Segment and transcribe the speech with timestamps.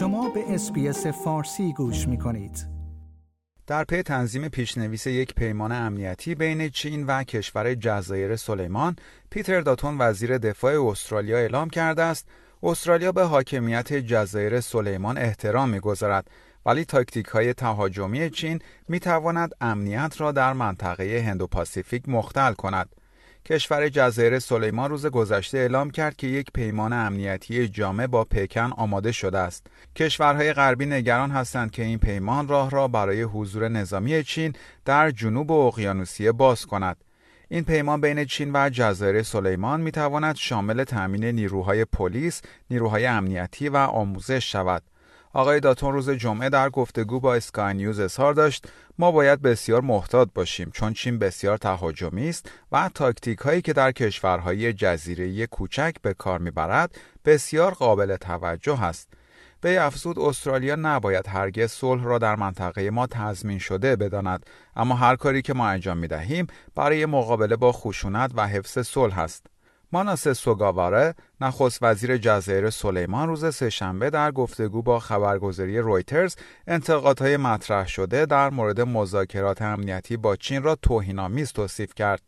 [0.00, 2.66] شما به SBS فارسی گوش می کنید.
[3.66, 8.96] در پی تنظیم پیشنویس یک پیمان امنیتی بین چین و کشور جزایر سلیمان،
[9.30, 12.28] پیتر داتون وزیر دفاع استرالیا اعلام کرده است
[12.62, 16.30] استرالیا به حاکمیت جزایر سلیمان احترام می‌گذارد
[16.66, 18.58] ولی تاکتیک های تهاجمی چین
[18.88, 22.88] می تواند امنیت را در منطقه هندوپاسیفیک مختل کند.
[23.44, 29.12] کشور جزایر سلیمان روز گذشته اعلام کرد که یک پیمان امنیتی جامع با پکن آماده
[29.12, 29.66] شده است.
[29.96, 34.52] کشورهای غربی نگران هستند که این پیمان راه را برای حضور نظامی چین
[34.84, 37.04] در جنوب اقیانوسیه باز کند.
[37.48, 43.68] این پیمان بین چین و جزایر سلیمان می تواند شامل تأمین نیروهای پلیس، نیروهای امنیتی
[43.68, 44.82] و آموزش شود.
[45.32, 48.66] آقای داتون روز جمعه در گفتگو با اسکای نیوز اظهار داشت
[48.98, 53.92] ما باید بسیار محتاط باشیم چون چین بسیار تهاجمی است و تاکتیک هایی که در
[53.92, 59.08] کشورهای جزیره کوچک به کار می‌برد بسیار قابل توجه است.
[59.60, 64.46] به افزود استرالیا نباید هرگز صلح را در منطقه ما تضمین شده بداند
[64.76, 69.18] اما هر کاری که ما انجام می دهیم برای مقابله با خشونت و حفظ صلح
[69.18, 69.46] است.
[69.92, 77.88] ماناس سوگاواره نخست وزیر جزایر سلیمان روز سهشنبه در گفتگو با خبرگزاری رویترز انتقادهای مطرح
[77.88, 82.22] شده در مورد مذاکرات امنیتی با چین را توهینآمیز توصیف کرد.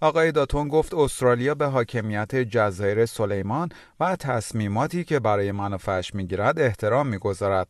[0.00, 3.68] آقای داتون گفت استرالیا به حاکمیت جزایر سلیمان
[4.00, 7.68] و تصمیماتی که برای منافعش می‌گیرد احترام می‌گذارد.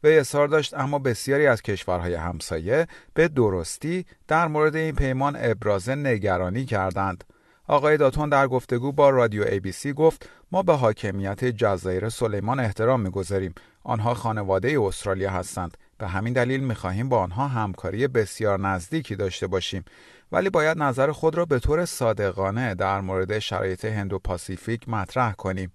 [0.00, 5.88] به اظهار داشت اما بسیاری از کشورهای همسایه به درستی در مورد این پیمان ابراز
[5.88, 7.24] نگرانی کردند.
[7.68, 12.60] آقای داتون در گفتگو با رادیو ای بی سی گفت ما به حاکمیت جزایر سلیمان
[12.60, 13.54] احترام می‌گذاریم.
[13.82, 15.76] آنها خانواده استرالیا هستند.
[15.98, 19.84] به همین دلیل می‌خواهیم با آنها همکاری بسیار نزدیکی داشته باشیم.
[20.32, 25.72] ولی باید نظر خود را به طور صادقانه در مورد شرایط هندو پاسیفیک مطرح کنیم.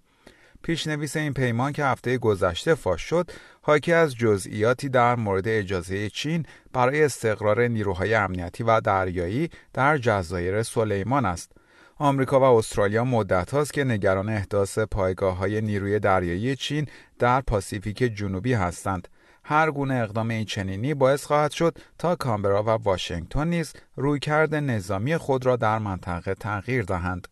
[0.63, 3.31] پیشنویس این پیمان که هفته گذشته فاش شد
[3.61, 10.63] حاکی از جزئیاتی در مورد اجازه چین برای استقرار نیروهای امنیتی و دریایی در جزایر
[10.63, 11.51] سلیمان است.
[12.01, 16.85] آمریکا و استرالیا مدت هاست که نگران احداث پایگاه های نیروی دریایی چین
[17.19, 19.07] در پاسیفیک جنوبی هستند.
[19.43, 25.17] هر گونه اقدام این چنینی باعث خواهد شد تا کامبرا و واشنگتن نیز رویکرد نظامی
[25.17, 27.27] خود را در منطقه تغییر دهند.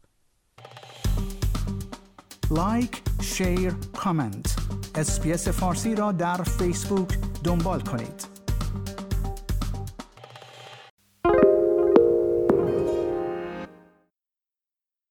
[2.51, 4.55] لایک، share، کامنت.
[4.95, 8.36] SBS فارسی را در فیسبوک دنبال کنید.